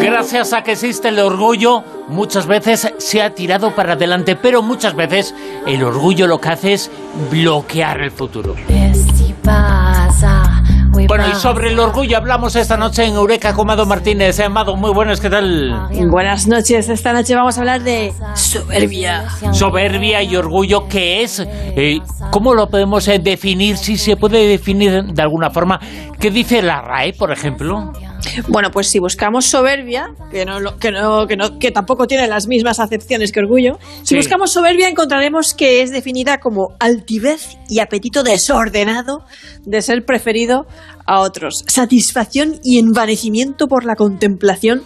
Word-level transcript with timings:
Gracias 0.00 0.52
a 0.52 0.62
que 0.62 0.72
existe 0.72 1.08
el 1.08 1.18
orgullo, 1.18 1.84
muchas 2.08 2.46
veces 2.46 2.92
se 2.98 3.22
ha 3.22 3.34
tirado 3.34 3.74
para 3.74 3.92
adelante, 3.92 4.34
pero 4.34 4.62
muchas 4.62 4.96
veces 4.96 5.34
el 5.66 5.84
orgullo 5.84 6.26
lo 6.26 6.40
que 6.40 6.48
hace 6.48 6.72
es 6.72 6.90
bloquear 7.30 8.00
el 8.00 8.10
futuro. 8.10 8.54
Bueno, 11.04 11.24
y 11.30 11.34
sobre 11.34 11.70
el 11.70 11.78
orgullo 11.78 12.16
hablamos 12.16 12.56
esta 12.56 12.78
noche 12.78 13.04
en 13.04 13.14
Eureka 13.14 13.52
con 13.52 13.66
Mado 13.66 13.84
Martínez. 13.84 14.38
Eh, 14.38 14.48
Mado, 14.48 14.76
muy 14.76 14.92
buenas, 14.92 15.20
¿qué 15.20 15.28
tal? 15.28 15.88
Buenas 16.10 16.46
noches, 16.48 16.88
esta 16.88 17.12
noche 17.12 17.34
vamos 17.34 17.58
a 17.58 17.60
hablar 17.60 17.82
de 17.82 18.14
soberbia. 18.34 19.28
Soberbia 19.52 20.22
y 20.22 20.36
orgullo, 20.36 20.88
¿qué 20.88 21.22
es? 21.22 21.46
Eh, 21.46 21.98
¿Cómo 22.30 22.54
lo 22.54 22.68
podemos 22.68 23.06
eh, 23.08 23.18
definir? 23.18 23.76
Si 23.76 23.98
se 23.98 24.16
puede 24.16 24.46
definir 24.46 25.04
de 25.04 25.22
alguna 25.22 25.50
forma. 25.50 25.78
¿Qué 26.18 26.30
dice 26.30 26.62
la 26.62 26.80
RAE, 26.80 27.12
por 27.12 27.30
ejemplo? 27.30 27.92
Bueno, 28.48 28.70
pues 28.70 28.88
si 28.88 28.98
buscamos 28.98 29.46
soberbia, 29.46 30.14
que, 30.30 30.44
no, 30.44 30.60
lo- 30.60 30.78
que, 30.78 30.90
no, 30.90 31.26
que, 31.26 31.36
no- 31.36 31.58
que 31.58 31.70
tampoco 31.70 32.06
tiene 32.06 32.26
las 32.28 32.46
mismas 32.46 32.78
acepciones 32.80 33.32
que 33.32 33.40
orgullo, 33.40 33.78
si 34.02 34.08
Sí. 34.08 34.16
buscamos 34.16 34.52
soberbia 34.52 34.88
encontraremos 34.88 35.54
que 35.54 35.82
es 35.82 35.90
definida 35.90 36.38
como 36.38 36.74
altivez 36.78 37.56
y 37.68 37.80
apetito 37.80 38.22
desordenado 38.22 39.24
de 39.64 39.82
ser 39.82 40.04
preferido 40.04 40.66
a 41.06 41.20
otros, 41.20 41.64
satisfacción 41.66 42.60
y 42.64 42.78
envanecimiento 42.78 43.68
por 43.68 43.84
la 43.84 43.96
contemplación 43.96 44.82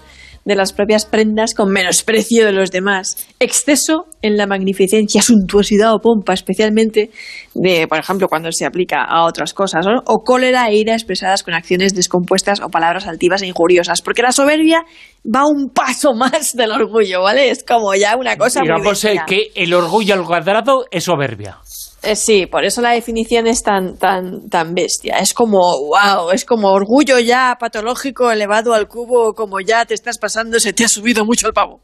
de 0.50 0.56
las 0.56 0.72
propias 0.72 1.06
prendas 1.06 1.54
con 1.54 1.70
menosprecio 1.70 2.45
de 2.45 2.50
los 2.50 2.72
demás, 2.72 3.28
exceso 3.38 4.06
en 4.20 4.36
la 4.36 4.48
magnificencia, 4.48 5.23
suntuosidad 5.23 5.95
o 5.95 6.01
pompa, 6.01 6.32
especialmente 6.32 7.10
de, 7.54 7.87
por 7.87 7.98
ejemplo, 7.98 8.26
cuando 8.26 8.51
se 8.51 8.66
aplica 8.66 9.04
a 9.04 9.24
otras 9.26 9.54
cosas, 9.54 9.87
¿no? 9.87 10.02
o 10.06 10.24
cólera 10.24 10.68
e 10.68 10.76
ira 10.76 10.95
expresadas 10.95 11.45
con 11.45 11.54
acciones 11.54 11.95
descompuestas 11.95 12.60
o 12.60 12.68
palabras 12.68 13.06
altivas 13.06 13.43
e 13.43 13.46
injuriosas, 13.46 14.02
porque 14.02 14.23
la 14.23 14.32
soberbia 14.32 14.82
va 15.24 15.46
un 15.46 15.71
paso 15.71 16.15
más 16.16 16.56
del 16.56 16.73
orgullo, 16.73 17.23
¿vale? 17.23 17.51
Es 17.51 17.62
como 17.62 17.95
ya 17.95 18.16
una 18.16 18.37
cosa 18.37 18.60
muy 18.60 18.71
Digamos 18.71 19.04
eh, 19.04 19.09
bestia. 19.09 19.24
que 19.26 19.51
el 19.54 19.73
orgullo 19.73 20.15
al 20.15 20.24
cuadrado 20.24 20.87
es 20.90 21.04
soberbia. 21.04 21.59
Eh, 22.02 22.16
sí, 22.16 22.46
por 22.46 22.65
eso 22.65 22.80
la 22.80 22.93
definición 22.93 23.46
es 23.46 23.62
tan, 23.62 23.98
tan, 23.98 24.48
tan 24.48 24.74
bestia. 24.74 25.18
Es 25.18 25.34
como, 25.34 25.59
wow, 25.59 26.30
es 26.32 26.46
como 26.46 26.68
orgullo 26.68 27.18
ya 27.18 27.56
patológico 27.60 28.30
elevado 28.30 28.73
al 28.73 28.88
cubo, 28.88 29.34
como 29.34 29.60
ya 29.60 29.84
te 29.84 29.93
estás 29.93 30.16
pasando, 30.16 30.59
se 30.59 30.73
te 30.73 30.84
ha 30.84 30.88
subido 30.88 31.26
mucho 31.26 31.46
el 31.48 31.52
pavo. 31.52 31.80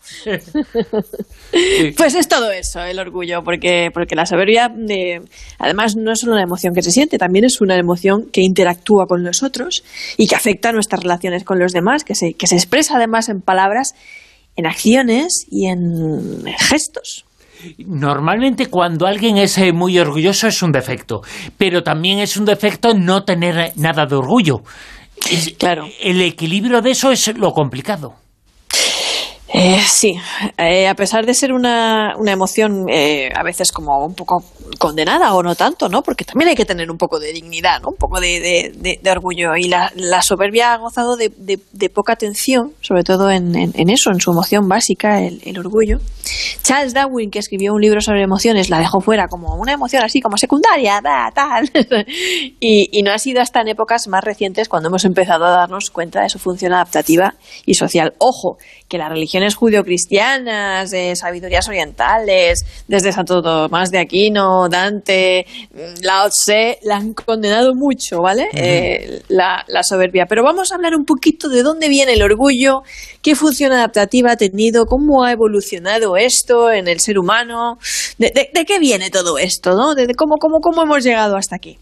Pues 1.96 2.14
es 2.14 2.28
todo 2.28 2.50
eso, 2.50 2.82
el 2.82 2.98
orgullo, 2.98 3.42
porque, 3.42 3.90
porque 3.92 4.14
la 4.14 4.26
soberbia, 4.26 4.70
eh, 4.88 5.20
además, 5.58 5.94
no 5.96 6.12
es 6.12 6.20
solo 6.20 6.32
una 6.32 6.42
emoción 6.42 6.74
que 6.74 6.82
se 6.82 6.90
siente, 6.90 7.18
también 7.18 7.44
es 7.44 7.60
una 7.60 7.76
emoción 7.76 8.30
que 8.32 8.42
interactúa 8.42 9.06
con 9.06 9.22
los 9.22 9.42
otros 9.42 9.84
y 10.16 10.26
que 10.26 10.34
afecta 10.34 10.72
nuestras 10.72 11.02
relaciones 11.02 11.44
con 11.44 11.58
los 11.58 11.72
demás, 11.72 12.04
que 12.04 12.14
se, 12.14 12.34
que 12.34 12.46
se 12.46 12.56
expresa 12.56 12.96
además 12.96 13.28
en 13.28 13.40
palabras, 13.40 13.94
en 14.56 14.66
acciones 14.66 15.46
y 15.50 15.66
en 15.66 16.44
gestos. 16.58 17.24
Normalmente 17.86 18.66
cuando 18.66 19.06
alguien 19.06 19.36
es 19.38 19.56
eh, 19.58 19.72
muy 19.72 19.98
orgulloso 19.98 20.46
es 20.48 20.62
un 20.62 20.72
defecto, 20.72 21.20
pero 21.58 21.82
también 21.82 22.18
es 22.18 22.36
un 22.36 22.44
defecto 22.44 22.94
no 22.94 23.22
tener 23.24 23.58
eh, 23.58 23.72
nada 23.76 24.06
de 24.06 24.16
orgullo. 24.16 24.56
Es- 25.30 25.54
Claro. 25.58 25.86
El 26.00 26.20
equilibrio 26.20 26.80
de 26.82 26.90
eso 26.90 27.10
es 27.10 27.36
lo 27.38 27.50
complicado. 27.52 28.14
Eh, 29.58 29.80
sí, 29.86 30.14
eh, 30.58 30.86
a 30.86 30.94
pesar 30.94 31.24
de 31.24 31.32
ser 31.32 31.54
una, 31.54 32.14
una 32.18 32.30
emoción 32.32 32.84
eh, 32.90 33.30
a 33.34 33.42
veces 33.42 33.72
como 33.72 34.04
un 34.04 34.14
poco 34.14 34.44
condenada 34.78 35.32
o 35.34 35.42
no 35.42 35.54
tanto, 35.54 35.88
¿no? 35.88 36.02
Porque 36.02 36.26
también 36.26 36.50
hay 36.50 36.54
que 36.54 36.66
tener 36.66 36.90
un 36.90 36.98
poco 36.98 37.18
de 37.18 37.32
dignidad, 37.32 37.80
¿no? 37.80 37.88
Un 37.88 37.96
poco 37.96 38.20
de, 38.20 38.38
de- 38.40 38.72
de- 38.76 39.00
de 39.02 39.10
orgullo. 39.10 39.56
Y 39.56 39.68
la, 39.68 39.90
la 39.94 40.20
soberbia 40.20 40.74
ha 40.74 40.76
gozado 40.76 41.16
de, 41.16 41.30
de- 41.38 41.88
poca 41.88 42.12
atención, 42.12 42.74
sobre 42.82 43.02
todo 43.02 43.30
en, 43.30 43.56
en- 43.56 43.72
en 43.74 43.88
eso, 43.88 44.10
en 44.10 44.20
su 44.20 44.30
emoción 44.30 44.68
básica, 44.68 45.22
el, 45.22 45.40
el 45.46 45.58
orgullo. 45.58 46.00
Charles 46.62 46.92
Darwin, 46.92 47.30
que 47.30 47.38
escribió 47.38 47.72
un 47.72 47.80
libro 47.80 48.02
sobre 48.02 48.22
emociones, 48.24 48.68
la 48.68 48.78
dejó 48.78 49.00
fuera 49.00 49.26
como 49.28 49.54
una 49.54 49.72
emoción 49.72 50.04
así, 50.04 50.20
como 50.20 50.36
secundaria, 50.36 51.00
da, 51.00 51.30
tal. 51.34 51.70
y, 52.60 52.90
y 52.92 53.02
no 53.02 53.12
ha 53.12 53.18
sido 53.18 53.40
hasta 53.40 53.62
en 53.62 53.68
épocas 53.68 54.06
más 54.08 54.22
recientes 54.22 54.68
cuando 54.68 54.88
hemos 54.90 55.06
empezado 55.06 55.46
a 55.46 55.50
darnos 55.50 55.90
cuenta 55.90 56.20
de 56.20 56.28
su 56.28 56.38
función 56.38 56.74
adaptativa 56.74 57.34
y 57.64 57.74
social. 57.74 58.12
Ojo, 58.18 58.58
que 58.88 58.98
las 58.98 59.08
religiones 59.08 59.54
judio-cristianas, 59.56 60.90
de 60.90 61.16
sabidurías 61.16 61.66
orientales, 61.68 62.64
desde 62.86 63.12
Santo 63.12 63.42
Tomás 63.42 63.90
de 63.90 63.98
Aquino, 63.98 64.68
Dante, 64.68 65.46
mm, 65.72 66.02
Lao 66.04 66.28
Tse, 66.28 66.78
la 66.82 66.96
han 66.96 67.12
condenado 67.14 67.72
mucho, 67.74 68.20
¿vale? 68.20 68.48
Eh, 68.54 69.22
la, 69.28 69.64
la 69.68 69.82
soberbia. 69.82 70.26
Pero 70.28 70.42
vamos 70.44 70.70
a 70.70 70.76
hablar 70.76 70.94
un 70.94 71.04
poquito 71.04 71.48
de 71.48 71.62
dónde 71.62 71.88
viene 71.88 72.12
el 72.12 72.22
orgullo, 72.22 72.82
qué 73.22 73.34
función 73.34 73.72
adaptativa 73.72 74.32
ha 74.32 74.36
tenido, 74.36 74.84
cómo 74.86 75.24
ha 75.24 75.32
evolucionado 75.32 76.16
esto 76.16 76.70
en 76.70 76.86
el 76.88 77.00
ser 77.00 77.18
humano, 77.18 77.78
de, 78.18 78.30
de- 78.34 78.50
de 78.54 78.64
qué 78.64 78.78
viene 78.78 79.10
todo 79.10 79.38
esto, 79.38 79.70
¿no? 79.74 79.94
De, 79.94 80.06
de 80.06 80.14
cómo, 80.14 80.36
cómo, 80.38 80.58
cómo 80.60 80.82
hemos 80.82 81.02
llegado 81.04 81.36
hasta 81.36 81.56
aquí. 81.56 81.78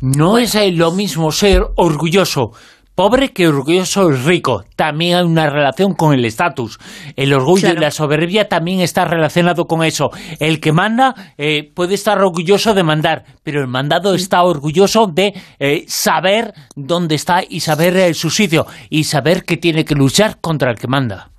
No 0.00 0.38
es 0.38 0.56
eh, 0.56 0.72
lo 0.72 0.90
mismo 0.90 1.30
ser 1.30 1.62
orgulloso 1.76 2.50
pobre 2.94 3.30
que 3.32 3.48
orgulloso 3.48 4.10
rico. 4.10 4.64
También 4.76 5.16
hay 5.16 5.24
una 5.24 5.48
relación 5.48 5.94
con 5.94 6.12
el 6.14 6.24
estatus. 6.24 6.78
El 7.16 7.32
orgullo 7.32 7.62
Claro. 7.62 7.78
y 7.78 7.80
la 7.80 7.90
soberbia 7.90 8.48
también 8.48 8.80
está 8.80 9.04
relacionado 9.04 9.66
con 9.66 9.82
eso. 9.84 10.10
El 10.38 10.60
que 10.60 10.72
manda 10.72 11.14
eh, 11.38 11.70
puede 11.74 11.94
estar 11.94 12.18
orgulloso 12.18 12.74
de 12.74 12.82
mandar, 12.82 13.24
pero 13.42 13.60
el 13.60 13.66
mandado 13.68 14.14
está 14.14 14.42
orgulloso 14.42 15.06
de 15.06 15.32
eh, 15.58 15.84
saber 15.88 16.52
dónde 16.76 17.14
está 17.14 17.40
y 17.48 17.60
saber 17.60 17.96
eh, 17.96 18.14
su 18.14 18.30
sitio 18.30 18.66
y 18.90 19.04
saber 19.04 19.44
que 19.44 19.56
tiene 19.56 19.84
que 19.84 19.94
luchar 19.94 20.38
contra 20.40 20.70
el 20.70 20.78
que 20.78 20.86
manda. 20.88 21.30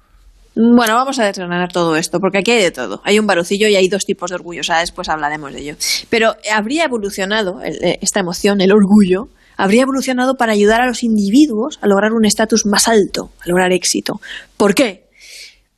Bueno, 0.55 0.93
vamos 0.93 1.17
a 1.17 1.25
desgranar 1.25 1.71
todo 1.71 1.95
esto, 1.95 2.19
porque 2.19 2.37
aquí 2.37 2.51
hay 2.51 2.61
de 2.61 2.69
todo. 2.71 3.01
Hay 3.05 3.17
un 3.17 3.25
barucillo 3.25 3.67
y 3.67 3.75
hay 3.75 3.87
dos 3.89 4.05
tipos 4.05 4.29
de 4.29 4.35
orgullo, 4.35 4.61
o 4.61 4.63
sea, 4.63 4.81
después 4.81 5.09
hablaremos 5.09 5.51
de 5.51 5.61
ello. 5.61 5.75
Pero 6.11 6.35
habría 6.53 6.83
evolucionado 6.85 7.59
el- 7.63 7.83
eh, 7.83 7.97
esta 8.03 8.19
emoción, 8.19 8.61
el 8.61 8.71
orgullo, 8.71 9.29
habría 9.57 9.83
evolucionado 9.83 10.35
para 10.35 10.53
ayudar 10.53 10.81
a 10.81 10.87
los 10.87 11.03
individuos 11.03 11.79
a 11.81 11.87
lograr 11.87 12.13
un 12.13 12.25
estatus 12.25 12.65
más 12.65 12.87
alto, 12.87 13.31
a 13.39 13.47
lograr 13.47 13.71
éxito. 13.71 14.19
¿Por 14.57 14.75
qué? 14.75 15.07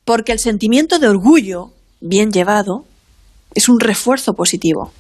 Porque 0.04 0.32
el 0.32 0.40
sentimiento 0.40 1.00
de 1.00 1.08
orgullo, 1.08 1.72
bien 2.00 2.32
llevado, 2.32 2.86
es 3.54 3.70
un 3.70 3.80
refuerzo 3.80 4.34
positivo. 4.34 4.92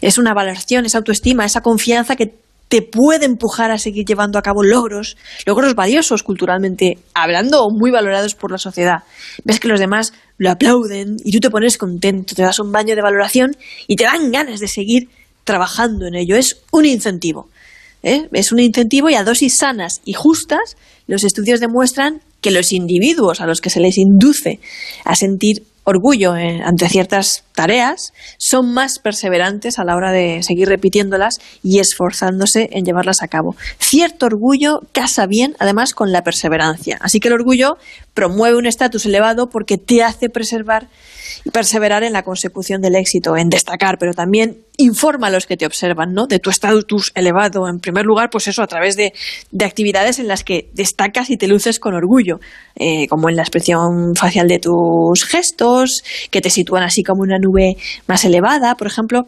Es 0.00 0.18
una 0.18 0.34
valoración, 0.34 0.86
esa 0.86 0.98
autoestima, 0.98 1.44
esa 1.44 1.60
confianza 1.60 2.16
que 2.16 2.34
te 2.72 2.80
puede 2.80 3.26
empujar 3.26 3.70
a 3.70 3.76
seguir 3.76 4.06
llevando 4.06 4.38
a 4.38 4.42
cabo 4.42 4.62
logros, 4.62 5.18
logros 5.44 5.74
valiosos 5.74 6.22
culturalmente 6.22 6.96
hablando 7.12 7.62
o 7.62 7.68
muy 7.70 7.90
valorados 7.90 8.34
por 8.34 8.50
la 8.50 8.56
sociedad. 8.56 9.02
Ves 9.44 9.60
que 9.60 9.68
los 9.68 9.78
demás 9.78 10.14
lo 10.38 10.50
aplauden 10.50 11.16
y 11.22 11.32
tú 11.32 11.40
te 11.40 11.50
pones 11.50 11.76
contento, 11.76 12.34
te 12.34 12.40
das 12.40 12.60
un 12.60 12.72
baño 12.72 12.94
de 12.94 13.02
valoración 13.02 13.50
y 13.86 13.96
te 13.96 14.04
dan 14.04 14.32
ganas 14.32 14.58
de 14.58 14.68
seguir 14.68 15.10
trabajando 15.44 16.06
en 16.06 16.14
ello. 16.14 16.34
Es 16.34 16.62
un 16.70 16.86
incentivo. 16.86 17.50
¿Eh? 18.02 18.28
Es 18.32 18.52
un 18.52 18.60
incentivo 18.60 19.10
y 19.10 19.14
a 19.14 19.24
dosis 19.24 19.56
sanas 19.56 20.00
y 20.04 20.12
justas, 20.12 20.76
los 21.06 21.24
estudios 21.24 21.60
demuestran 21.60 22.20
que 22.40 22.50
los 22.50 22.72
individuos 22.72 23.40
a 23.40 23.46
los 23.46 23.60
que 23.60 23.70
se 23.70 23.80
les 23.80 23.98
induce 23.98 24.60
a 25.04 25.14
sentir 25.14 25.64
orgullo 25.84 26.36
eh, 26.36 26.60
ante 26.64 26.88
ciertas 26.88 27.44
tareas 27.54 28.12
son 28.38 28.72
más 28.72 28.98
perseverantes 28.98 29.78
a 29.78 29.84
la 29.84 29.96
hora 29.96 30.12
de 30.12 30.42
seguir 30.42 30.68
repitiéndolas 30.68 31.40
y 31.62 31.80
esforzándose 31.80 32.68
en 32.72 32.84
llevarlas 32.84 33.22
a 33.22 33.28
cabo. 33.28 33.56
Cierto 33.78 34.26
orgullo 34.26 34.80
casa 34.92 35.26
bien, 35.26 35.56
además, 35.58 35.92
con 35.92 36.12
la 36.12 36.22
perseverancia. 36.22 36.98
Así 37.00 37.18
que 37.18 37.28
el 37.28 37.34
orgullo 37.34 37.76
promueve 38.14 38.56
un 38.56 38.66
estatus 38.66 39.06
elevado 39.06 39.48
porque 39.48 39.76
te 39.78 40.02
hace 40.02 40.28
preservar 40.28 40.88
y 41.44 41.50
perseverar 41.50 42.04
en 42.04 42.12
la 42.12 42.22
consecución 42.22 42.80
del 42.80 42.94
éxito, 42.94 43.36
en 43.36 43.48
destacar, 43.48 43.96
pero 43.98 44.12
también 44.12 44.58
informa 44.78 45.26
a 45.26 45.30
los 45.30 45.46
que 45.46 45.56
te 45.56 45.66
observan, 45.66 46.12
¿no? 46.14 46.26
De 46.26 46.38
tu 46.38 46.50
estatus 46.50 47.12
elevado. 47.14 47.68
En 47.68 47.78
primer 47.78 48.04
lugar, 48.04 48.30
pues 48.30 48.48
eso, 48.48 48.62
a 48.62 48.66
través 48.66 48.96
de, 48.96 49.12
de 49.50 49.64
actividades 49.64 50.18
en 50.18 50.28
las 50.28 50.44
que 50.44 50.70
destacas 50.72 51.30
y 51.30 51.36
te 51.36 51.46
luces 51.46 51.78
con 51.78 51.94
orgullo, 51.94 52.40
eh, 52.76 53.06
como 53.08 53.28
en 53.28 53.36
la 53.36 53.42
expresión 53.42 54.14
facial 54.14 54.48
de 54.48 54.58
tus 54.58 55.24
gestos, 55.24 56.02
que 56.30 56.40
te 56.40 56.50
sitúan 56.50 56.82
así 56.82 57.02
como 57.02 57.22
una 57.22 57.38
nube 57.38 57.76
más 58.06 58.24
elevada, 58.24 58.74
por 58.74 58.86
ejemplo. 58.86 59.26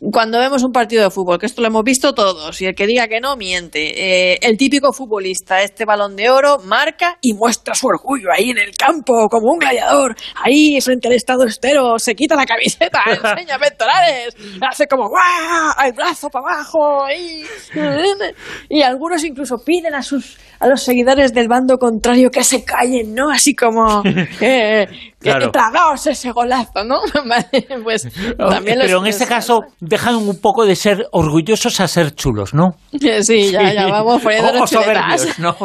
Cuando 0.00 0.38
vemos 0.38 0.62
un 0.62 0.70
partido 0.70 1.02
de 1.02 1.10
fútbol, 1.10 1.38
que 1.40 1.46
esto 1.46 1.60
lo 1.60 1.66
hemos 1.66 1.82
visto 1.82 2.14
todos, 2.14 2.60
y 2.60 2.66
el 2.66 2.74
que 2.76 2.86
diga 2.86 3.08
que 3.08 3.20
no, 3.20 3.36
miente. 3.36 4.32
Eh, 4.32 4.38
el 4.42 4.56
típico 4.56 4.92
futbolista, 4.92 5.60
este 5.60 5.84
balón 5.84 6.14
de 6.14 6.30
oro, 6.30 6.58
marca 6.64 7.18
y 7.20 7.34
muestra 7.34 7.74
su 7.74 7.88
orgullo 7.88 8.28
ahí 8.32 8.50
en 8.50 8.58
el 8.58 8.76
campo, 8.76 9.28
como 9.28 9.50
un 9.52 9.58
gladiador, 9.58 10.14
ahí 10.36 10.80
frente 10.80 11.08
al 11.08 11.14
estado 11.14 11.44
estero, 11.44 11.98
se 11.98 12.14
quita 12.14 12.36
la 12.36 12.46
camiseta, 12.46 13.00
enseña 13.06 13.58
pectorales, 13.58 14.36
hace 14.68 14.86
como 14.86 15.08
¡guau! 15.08 15.86
el 15.86 15.92
brazo 15.92 16.30
para 16.30 16.54
abajo, 16.54 17.04
ahí. 17.04 17.44
y 18.68 18.82
algunos 18.82 19.24
incluso 19.24 19.56
piden 19.64 19.96
a 19.96 20.02
sus 20.02 20.38
a 20.60 20.66
los 20.66 20.82
seguidores 20.82 21.32
del 21.32 21.48
bando 21.48 21.78
contrario 21.78 22.30
que 22.30 22.42
se 22.42 22.64
callen, 22.64 23.14
¿no? 23.14 23.30
Así 23.30 23.54
como 23.54 24.02
eh, 24.40 24.86
Claro. 25.20 25.50
tragaos 25.50 26.06
ese 26.06 26.30
golazo, 26.30 26.84
¿no? 26.84 27.00
pues 27.84 28.02
también 28.38 28.78
Pero 28.80 29.00
en 29.00 29.06
este 29.06 29.26
caso 29.26 29.62
dejan 29.80 30.14
un 30.14 30.40
poco 30.40 30.64
de 30.64 30.76
ser 30.76 31.06
orgullosos 31.10 31.80
a 31.80 31.88
ser 31.88 32.14
chulos, 32.14 32.54
¿no? 32.54 32.76
Sí, 33.22 33.50
ya, 33.50 33.72
ya 33.72 33.86
vamos 33.88 34.22
poniendo 34.22 34.66
soberbios, 34.66 35.38
¿no? 35.38 35.56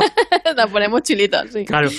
Nos 0.57 0.71
ponemos 0.71 1.01
chilitos, 1.03 1.44
sí. 1.51 1.65
Claro. 1.65 1.89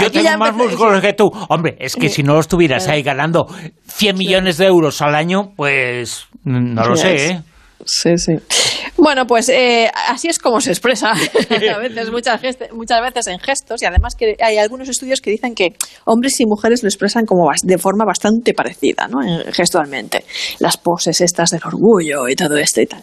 Yo 0.00 0.10
tengo 0.10 0.38
más 0.38 0.54
músculos 0.54 1.00
que 1.00 1.12
tú. 1.12 1.30
Hombre, 1.48 1.76
es 1.78 1.96
que 1.96 2.08
si 2.08 2.22
no 2.22 2.38
estuvieras 2.38 2.88
ahí 2.88 3.02
ganando 3.02 3.46
100 3.88 4.16
millones 4.16 4.56
de 4.56 4.66
euros 4.66 5.02
al 5.02 5.14
año, 5.14 5.52
pues 5.56 6.26
no 6.44 6.82
lo 6.82 6.96
sé, 6.96 7.26
¿eh? 7.26 7.42
Sí, 7.84 8.16
sí. 8.16 8.32
Bueno, 8.98 9.26
pues 9.26 9.48
eh, 9.48 9.90
así 10.08 10.28
es 10.28 10.38
como 10.38 10.60
se 10.60 10.70
expresa 10.70 11.10
a 11.74 11.78
veces, 11.78 12.10
muchas, 12.10 12.40
muchas 12.72 13.00
veces 13.02 13.26
en 13.26 13.38
gestos 13.38 13.82
y 13.82 13.86
además 13.86 14.14
que 14.14 14.36
hay 14.40 14.58
algunos 14.58 14.88
estudios 14.88 15.20
que 15.20 15.30
dicen 15.30 15.54
que 15.54 15.74
hombres 16.04 16.40
y 16.40 16.46
mujeres 16.46 16.82
lo 16.82 16.88
expresan 16.88 17.24
como 17.26 17.50
de 17.62 17.78
forma 17.78 18.04
bastante 18.04 18.54
parecida, 18.54 19.08
¿no? 19.08 19.18
gestualmente. 19.52 20.24
Las 20.60 20.76
poses 20.76 21.20
estas 21.20 21.50
del 21.50 21.60
orgullo 21.64 22.28
y 22.28 22.34
todo 22.34 22.56
esto 22.56 22.80
y 22.80 22.86
tal. 22.86 23.02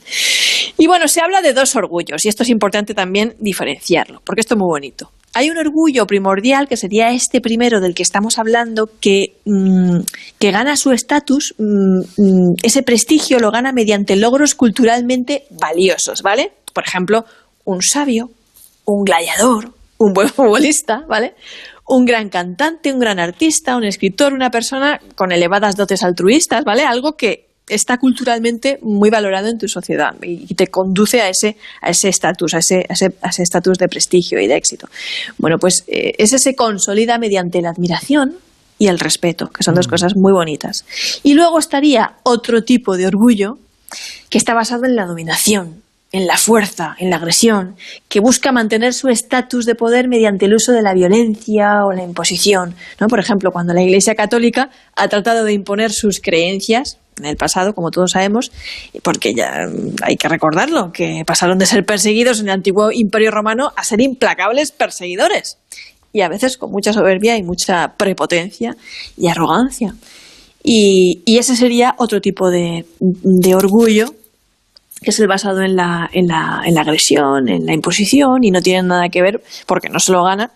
Y 0.77 0.87
bueno, 0.87 1.07
se 1.07 1.21
habla 1.21 1.41
de 1.41 1.53
dos 1.53 1.75
orgullos 1.75 2.25
y 2.25 2.29
esto 2.29 2.43
es 2.43 2.49
importante 2.49 2.93
también 2.93 3.35
diferenciarlo, 3.39 4.21
porque 4.23 4.41
esto 4.41 4.55
es 4.55 4.59
muy 4.59 4.67
bonito. 4.67 5.09
Hay 5.35 5.49
un 5.49 5.57
orgullo 5.57 6.05
primordial, 6.05 6.67
que 6.67 6.77
sería 6.77 7.11
este 7.11 7.41
primero 7.41 7.81
del 7.81 7.95
que 7.95 8.03
estamos 8.03 8.37
hablando, 8.37 8.89
que, 8.99 9.37
mm, 9.45 10.01
que 10.37 10.51
gana 10.51 10.77
su 10.77 10.91
estatus, 10.91 11.55
mm, 11.57 11.99
mm, 12.17 12.53
ese 12.61 12.83
prestigio 12.83 13.39
lo 13.39 13.49
gana 13.49 13.71
mediante 13.71 14.15
logros 14.15 14.53
culturalmente 14.53 15.45
valiosos, 15.49 16.21
¿vale? 16.21 16.53
Por 16.73 16.83
ejemplo, 16.85 17.25
un 17.65 17.81
sabio, 17.81 18.29
un 18.85 19.03
gladiador, 19.03 19.73
un 19.97 20.13
buen 20.13 20.29
futbolista, 20.29 21.03
¿vale? 21.07 21.33
Un 21.87 22.05
gran 22.05 22.29
cantante, 22.29 22.93
un 22.93 22.99
gran 22.99 23.19
artista, 23.19 23.75
un 23.75 23.85
escritor, 23.85 24.33
una 24.33 24.51
persona 24.51 25.01
con 25.15 25.31
elevadas 25.31 25.75
dotes 25.75 26.03
altruistas, 26.03 26.63
¿vale? 26.63 26.83
Algo 26.83 27.13
que 27.17 27.42
está 27.67 27.97
culturalmente 27.97 28.79
muy 28.81 29.09
valorado 29.09 29.47
en 29.47 29.57
tu 29.57 29.67
sociedad 29.67 30.15
y 30.21 30.53
te 30.55 30.67
conduce 30.67 31.21
a 31.21 31.29
ese 31.29 31.57
a 31.81 31.89
ese 31.89 32.09
estatus, 32.09 32.53
a 32.53 32.59
ese 32.59 32.85
ese 32.89 33.43
estatus 33.43 33.77
de 33.77 33.87
prestigio 33.87 34.39
y 34.39 34.47
de 34.47 34.55
éxito. 34.55 34.89
Bueno, 35.37 35.57
pues 35.59 35.83
eh, 35.87 36.13
ese 36.17 36.39
se 36.39 36.55
consolida 36.55 37.17
mediante 37.17 37.61
la 37.61 37.69
admiración 37.69 38.35
y 38.77 38.87
el 38.87 38.99
respeto, 38.99 39.49
que 39.49 39.63
son 39.63 39.75
dos 39.75 39.87
mm. 39.87 39.89
cosas 39.89 40.13
muy 40.15 40.33
bonitas. 40.33 40.85
Y 41.23 41.35
luego 41.35 41.59
estaría 41.59 42.15
otro 42.23 42.63
tipo 42.63 42.97
de 42.97 43.07
orgullo 43.07 43.57
que 44.29 44.37
está 44.37 44.53
basado 44.53 44.85
en 44.85 44.95
la 44.95 45.05
dominación, 45.05 45.83
en 46.11 46.27
la 46.27 46.37
fuerza, 46.37 46.95
en 46.99 47.09
la 47.09 47.17
agresión, 47.17 47.75
que 48.09 48.19
busca 48.19 48.51
mantener 48.51 48.93
su 48.93 49.07
estatus 49.07 49.65
de 49.65 49.75
poder 49.75 50.07
mediante 50.07 50.45
el 50.45 50.55
uso 50.55 50.71
de 50.71 50.81
la 50.81 50.93
violencia 50.93 51.85
o 51.85 51.93
la 51.93 52.03
imposición. 52.03 52.75
¿no? 52.99 53.07
Por 53.07 53.19
ejemplo, 53.19 53.51
cuando 53.51 53.73
la 53.73 53.81
Iglesia 53.81 54.15
Católica 54.15 54.69
ha 54.95 55.07
tratado 55.07 55.43
de 55.43 55.53
imponer 55.53 55.91
sus 55.91 56.19
creencias 56.19 56.97
en 57.17 57.25
el 57.25 57.37
pasado, 57.37 57.73
como 57.73 57.91
todos 57.91 58.11
sabemos, 58.11 58.51
porque 59.01 59.33
ya 59.33 59.67
hay 60.01 60.15
que 60.15 60.27
recordarlo, 60.27 60.91
que 60.91 61.23
pasaron 61.25 61.57
de 61.57 61.65
ser 61.65 61.85
perseguidos 61.85 62.39
en 62.39 62.47
el 62.47 62.53
antiguo 62.53 62.91
Imperio 62.91 63.31
Romano 63.31 63.71
a 63.75 63.83
ser 63.83 64.01
implacables 64.01 64.71
perseguidores. 64.71 65.57
Y 66.11 66.21
a 66.21 66.29
veces 66.29 66.57
con 66.57 66.71
mucha 66.71 66.93
soberbia 66.93 67.37
y 67.37 67.43
mucha 67.43 67.95
prepotencia 67.97 68.75
y 69.17 69.27
arrogancia. 69.27 69.95
Y, 70.63 71.21
ese 71.25 71.55
sería 71.55 71.95
otro 71.97 72.21
tipo 72.21 72.49
de, 72.49 72.85
de, 72.99 73.55
orgullo, 73.55 74.13
que 75.01 75.09
es 75.09 75.19
el 75.19 75.27
basado 75.27 75.61
en 75.61 75.75
la, 75.75 76.09
en, 76.13 76.27
la, 76.27 76.61
en 76.65 76.75
la 76.75 76.81
agresión, 76.81 77.49
en 77.49 77.65
la 77.65 77.73
imposición, 77.73 78.43
y 78.43 78.51
no 78.51 78.61
tiene 78.61 78.87
nada 78.87 79.09
que 79.09 79.21
ver, 79.21 79.43
porque 79.65 79.89
no 79.89 79.99
se 79.99 80.13
lo 80.13 80.23
gana, 80.23 80.51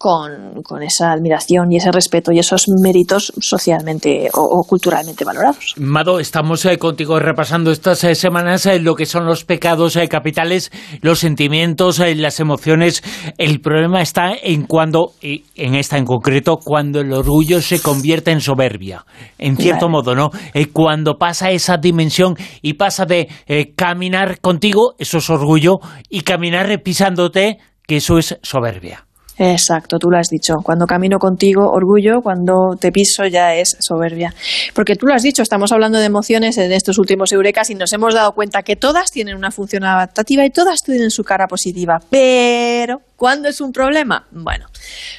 con, 0.00 0.62
con, 0.62 0.82
esa 0.82 1.12
admiración 1.12 1.70
y 1.70 1.76
ese 1.76 1.92
respeto 1.92 2.32
y 2.32 2.38
esos 2.38 2.68
méritos 2.82 3.34
socialmente 3.38 4.30
o, 4.32 4.64
culturalmente 4.66 5.26
valorados. 5.26 5.74
Mado, 5.76 6.20
estamos 6.20 6.64
eh, 6.64 6.78
contigo 6.78 7.18
repasando 7.18 7.70
estas 7.70 8.02
eh, 8.04 8.14
semanas 8.14 8.64
eh, 8.64 8.78
lo 8.80 8.94
que 8.94 9.04
son 9.04 9.26
los 9.26 9.44
pecados 9.44 9.98
capitales, 10.08 10.72
los 11.02 11.18
sentimientos, 11.18 11.98
las 11.98 12.40
emociones. 12.40 13.02
El 13.36 13.60
problema 13.60 14.00
está 14.00 14.30
en 14.42 14.64
cuando, 14.64 15.12
y 15.20 15.44
en 15.54 15.74
esta 15.74 15.98
en 15.98 16.06
concreto, 16.06 16.56
cuando 16.56 17.00
el 17.00 17.12
orgullo 17.12 17.60
se 17.60 17.82
convierte 17.82 18.30
en 18.30 18.40
soberbia, 18.40 19.04
en 19.36 19.58
cierto 19.58 19.90
modo, 19.90 20.14
¿no? 20.14 20.30
cuando 20.72 21.18
pasa 21.18 21.50
esa 21.50 21.76
dimensión 21.76 22.36
y 22.62 22.74
pasa 22.74 23.04
de 23.04 23.28
caminar 23.76 24.40
contigo, 24.40 24.94
eso 24.98 25.18
es 25.18 25.28
orgullo, 25.28 25.80
y 26.08 26.22
caminar 26.22 26.82
pisándote, 26.82 27.58
que 27.86 27.96
eso 27.98 28.16
es 28.16 28.38
soberbia. 28.42 29.09
Exacto, 29.42 29.98
tú 29.98 30.10
lo 30.10 30.18
has 30.18 30.28
dicho. 30.28 30.56
Cuando 30.62 30.84
camino 30.84 31.18
contigo, 31.18 31.70
orgullo, 31.72 32.20
cuando 32.20 32.76
te 32.78 32.92
piso 32.92 33.24
ya 33.24 33.54
es 33.54 33.74
soberbia. 33.80 34.34
Porque 34.74 34.96
tú 34.96 35.06
lo 35.06 35.14
has 35.14 35.22
dicho, 35.22 35.40
estamos 35.40 35.72
hablando 35.72 35.98
de 35.98 36.04
emociones 36.04 36.58
en 36.58 36.70
estos 36.72 36.98
últimos 36.98 37.32
eurekas 37.32 37.70
y 37.70 37.74
nos 37.74 37.90
hemos 37.94 38.12
dado 38.12 38.32
cuenta 38.32 38.62
que 38.62 38.76
todas 38.76 39.10
tienen 39.10 39.36
una 39.36 39.50
función 39.50 39.84
adaptativa 39.84 40.44
y 40.44 40.50
todas 40.50 40.82
tienen 40.82 41.10
su 41.10 41.24
cara 41.24 41.46
positiva. 41.46 42.00
Pero 42.10 43.00
¿Cuándo 43.20 43.50
es 43.50 43.60
un 43.60 43.70
problema? 43.70 44.24
Bueno, 44.30 44.64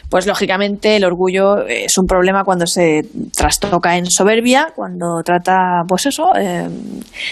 pues 0.09 0.25
lógicamente 0.25 0.95
el 0.95 1.05
orgullo 1.05 1.67
es 1.67 1.99
un 1.99 2.07
problema 2.07 2.43
cuando 2.43 2.65
se 2.65 3.03
trastoca 3.37 3.95
en 3.95 4.07
soberbia, 4.07 4.69
cuando 4.75 5.21
trata, 5.23 5.83
pues 5.87 6.07
eso, 6.07 6.31
eh, 6.35 6.67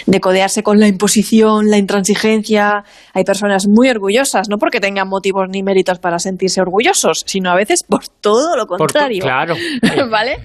de 0.06 0.20
codearse 0.20 0.62
con 0.62 0.80
la 0.80 0.88
imposición, 0.88 1.72
la 1.72 1.80
intransigencia. 1.80 2.84
Hay 3.16 3.24
personas 3.24 3.66
muy 3.68 3.90
orgullosas, 3.90 4.48
no 4.48 4.58
porque 4.58 4.80
tengan 4.80 5.08
motivos 5.10 5.48
ni 5.50 5.64
méritos 5.64 5.98
para 5.98 6.20
sentirse 6.20 6.62
orgullosos, 6.62 7.24
sino 7.26 7.50
a 7.50 7.56
veces 7.56 7.82
por 7.82 8.08
todo 8.08 8.56
lo 8.56 8.68
contrario. 8.68 9.24
claro. 9.24 9.56
¿Vale? 10.12 10.38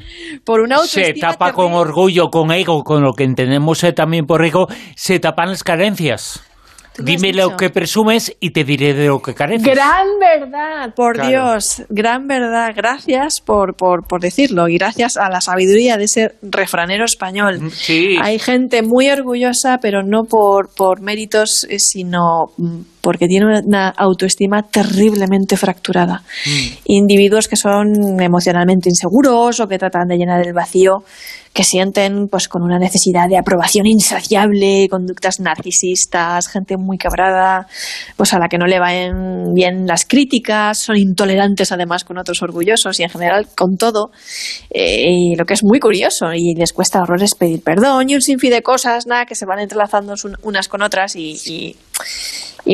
Por 0.43 0.63
una 0.63 0.77
autoestima 0.77 1.05
Se 1.05 1.21
tapa 1.21 1.53
con 1.53 1.75
orgullo, 1.75 2.31
con 2.31 2.51
ego, 2.51 2.83
con 2.83 3.03
lo 3.03 3.13
que 3.13 3.25
entendemos 3.25 3.85
también 3.95 4.25
por 4.25 4.43
ego, 4.43 4.69
se 4.97 5.21
tapan 5.21 5.51
las 5.51 5.63
carencias. 5.63 6.43
Dime 6.99 7.33
lo 7.33 7.57
que 7.57 7.71
presumes 7.71 8.37
y 8.41 8.51
te 8.51 8.65
diré 8.65 8.95
de 8.95 9.09
lo 9.09 9.21
que 9.21 9.35
careces. 9.35 9.67
Gran 9.67 10.07
verdad, 10.21 10.95
por 10.95 11.27
Dios, 11.27 11.83
gran 11.89 12.27
verdad. 12.27 12.73
Gracias 12.75 13.41
por, 13.45 13.75
por, 13.75 14.07
por, 14.07 14.21
decirlo 14.21 14.69
y 14.69 14.79
gracias 14.79 15.17
a 15.17 15.29
la 15.29 15.41
sabiduría 15.41 15.97
de 15.97 16.05
ese 16.05 16.33
refranero 16.43 17.05
español. 17.05 17.61
Mm, 17.61 17.71
sí. 17.71 18.17
Hay 18.23 18.39
gente 18.39 18.83
muy 18.83 19.11
orgullosa, 19.11 19.79
pero 19.83 20.03
no 20.03 20.23
por, 20.25 20.73
por 20.75 21.01
méritos, 21.01 21.67
eh, 21.69 21.79
sino 21.79 22.47
mm, 22.57 22.81
porque 23.05 23.29
tiene 23.29 23.61
una 23.61 23.91
autoestima 23.91 24.63
terriblemente 24.63 25.59
fracturada. 25.59 26.23
Mm. 26.47 26.69
Individuos 26.87 27.49
que 27.49 27.57
son 27.57 28.19
emocionalmente 28.19 28.89
inseguros 28.89 29.61
o 29.61 29.69
que 29.69 29.79
tratan 29.79 30.09
de 30.09 30.17
llenar 30.17 30.45
el 30.45 30.55
vacío 30.55 31.05
que 31.53 31.63
sienten 31.63 32.27
pues 32.27 32.49
con 32.49 32.63
una 32.63 32.81
necesidad 32.81 33.29
de 33.29 33.39
aprobación 33.39 33.87
insaciable, 33.87 34.89
conductas 34.91 35.39
narcisistas, 35.39 36.49
gente 36.49 36.77
muy 36.77 36.99
quebrada, 36.99 37.69
pues 38.17 38.35
a 38.35 38.41
la 38.41 38.49
que 38.49 38.59
no 38.59 38.67
le 38.67 38.81
van 38.81 39.55
bien 39.55 39.87
las 39.87 40.05
críticas, 40.05 40.81
son 40.81 40.97
intolerantes 40.97 41.71
además 41.71 42.03
con 42.03 42.19
otros 42.19 42.43
orgullosos 42.43 42.99
y 42.99 43.05
en 43.05 43.11
general 43.11 43.47
con 43.57 43.77
todo, 43.77 44.11
eh, 44.71 45.07
y 45.09 45.37
lo 45.37 45.45
que 45.45 45.55
es 45.55 45.63
muy 45.63 45.79
curioso 45.79 46.33
y 46.35 46.57
les 46.57 46.73
cuesta 46.73 47.01
horrores 47.01 47.37
pedir 47.37 47.63
perdón 47.63 48.11
y 48.11 48.17
un 48.17 48.23
sinfín 48.23 48.51
de 48.51 48.63
cosas, 48.63 49.07
nada, 49.07 49.25
que 49.25 49.37
se 49.37 49.47
van 49.47 49.61
entrelazando 49.61 50.15
unas 50.43 50.67
con 50.67 50.83
otras 50.83 51.15
y 51.15 51.35
y 51.47 51.77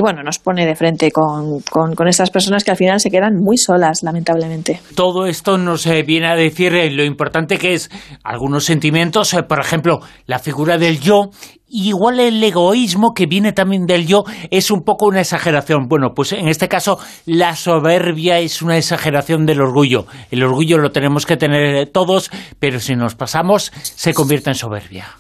bueno, 0.01 0.23
nos 0.23 0.39
pone 0.39 0.67
de 0.67 0.77
frente 0.77 1.11
con, 1.11 1.61
con, 1.63 2.09
estas 2.09 2.31
personas 2.31 2.63
que 2.63 2.71
al 2.71 2.77
final 2.77 3.01
se 3.01 3.11
quedan 3.11 3.37
muy 3.37 3.57
solas, 3.57 4.03
lamentablemente. 4.03 4.81
Todo 4.95 5.27
esto 5.27 5.59
nos 5.59 5.85
eh, 5.87 6.03
viene 6.05 6.29
a 6.29 6.37
decir 6.37 6.75
eh, 6.75 6.91
lo 6.91 7.05
importante 7.05 7.59
que 7.59 7.75
es 7.75 7.91
algunos 8.23 8.65
sentimientos, 8.65 9.35
eh, 9.35 9.43
por 9.43 9.61
ejemplo, 9.61 10.01
la 10.27 10.39
figura 10.39 10.79
del 10.79 11.01
yo 11.01 11.31
igual 11.73 12.19
el 12.19 12.43
egoísmo 12.43 13.13
que 13.15 13.27
viene 13.27 13.53
también 13.53 13.87
del 13.87 14.07
yo 14.07 14.25
es 14.51 14.71
un 14.71 14.83
poco 14.83 15.07
una 15.07 15.21
exageración. 15.21 15.87
Bueno, 15.89 16.13
pues 16.15 16.33
en 16.33 16.49
este 16.49 16.69
caso 16.69 16.99
la 17.27 17.55
soberbia 17.55 18.41
es 18.41 18.61
una 18.61 18.77
exageración 18.77 19.47
del 19.47 19.61
orgullo. 19.61 20.07
El 20.31 20.43
orgullo 20.43 20.79
lo 20.79 20.91
tenemos 20.91 21.27
que 21.27 21.37
tener 21.37 21.89
todos, 21.91 22.31
pero 22.59 22.81
si 22.81 22.97
nos 22.97 23.15
pasamos 23.15 23.71
se 23.83 24.15
convierte 24.15 24.51
en 24.51 24.57
soberbia. 24.57 25.17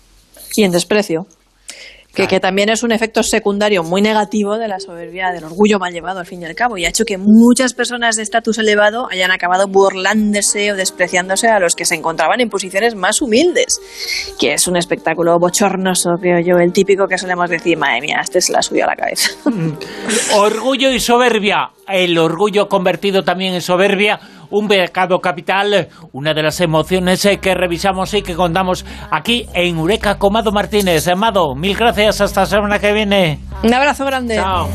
Y 0.56 0.64
en 0.64 0.72
desprecio. 0.72 1.26
Que, 2.14 2.40
también 2.40 2.68
es 2.68 2.82
un 2.82 2.92
efecto 2.92 3.22
secundario 3.22 3.82
muy 3.82 4.02
negativo 4.02 4.58
de 4.58 4.68
la 4.68 4.80
soberbia, 4.80 5.30
del 5.32 5.44
orgullo 5.44 5.78
mal 5.78 5.92
llevado 5.92 6.20
al 6.20 6.26
fin 6.26 6.42
y 6.42 6.44
al 6.44 6.54
cabo, 6.54 6.76
y 6.76 6.84
ha 6.84 6.88
hecho 6.88 7.04
que 7.04 7.18
muchas 7.18 7.72
personas 7.72 8.16
de 8.16 8.22
estatus 8.22 8.58
elevado 8.58 9.06
hayan 9.10 9.30
acabado 9.30 9.68
burlándose 9.68 10.72
o 10.72 10.76
despreciándose 10.76 11.48
a 11.48 11.60
los 11.60 11.76
que 11.76 11.84
se 11.84 11.94
encontraban 11.94 12.40
en 12.40 12.48
posiciones 12.48 12.94
más 12.94 13.22
humildes, 13.22 13.80
que 14.38 14.54
es 14.54 14.66
un 14.66 14.76
espectáculo 14.76 15.38
bochornoso, 15.38 16.10
creo 16.20 16.40
yo, 16.40 16.56
el 16.56 16.72
típico 16.72 17.06
que 17.06 17.16
solemos 17.16 17.48
decir, 17.48 17.78
madre 17.78 18.00
mía, 18.00 18.18
este 18.22 18.40
se 18.40 18.52
la 18.52 18.62
subió 18.62 18.84
a 18.84 18.88
la 18.88 18.96
cabeza. 18.96 19.30
orgullo 20.36 20.90
y 20.90 21.00
soberbia, 21.00 21.70
el 21.88 22.18
orgullo 22.18 22.68
convertido 22.68 23.22
también 23.22 23.54
en 23.54 23.60
soberbia, 23.60 24.18
un 24.50 24.66
mercado 24.66 25.20
capital, 25.20 25.88
una 26.12 26.34
de 26.34 26.42
las 26.42 26.60
emociones 26.60 27.24
eh, 27.24 27.38
que 27.38 27.54
revisamos 27.54 28.12
y 28.14 28.22
que 28.22 28.34
contamos 28.34 28.84
aquí 29.10 29.46
en 29.54 29.78
Eureka 29.78 30.18
Comado 30.18 30.52
Martínez. 30.52 31.08
Amado, 31.08 31.54
mil 31.54 31.76
gracias, 31.76 32.20
hasta 32.20 32.40
la 32.40 32.46
semana 32.46 32.78
que 32.78 32.92
viene. 32.92 33.38
Un 33.62 33.74
abrazo 33.74 34.04
grande. 34.04 34.36
Chao. 34.36 34.68